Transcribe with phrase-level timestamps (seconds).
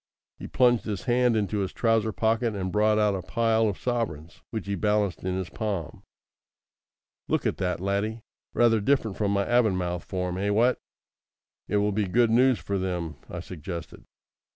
[0.39, 4.41] He plunged his hand into his trouser pocket and brought out a pile of sovereigns,
[4.49, 6.01] which he balanced in his palm.
[7.27, 8.23] "Look at that, laddie.
[8.55, 10.49] Rather different from my Avonmouth form, eh?
[10.49, 10.79] What?"
[11.67, 14.05] "It will be good news for them," I suggested.